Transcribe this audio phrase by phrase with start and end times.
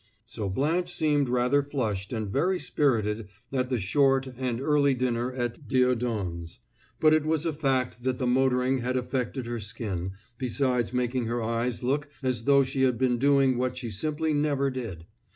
[0.25, 5.67] So Blanche seemed rather flushed and very spirited at the short and early dinner at
[5.67, 6.57] Dieudonne's;
[6.99, 11.43] but it was a fact that the motoring had affected her skin, besides making her
[11.43, 15.05] eyes look as though she had been doing what she simply never did.